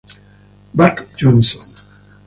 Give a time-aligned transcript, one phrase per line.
[0.73, 1.61] Buck Johnson